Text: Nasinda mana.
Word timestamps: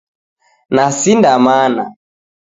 Nasinda 0.75 1.31
mana. 1.45 1.85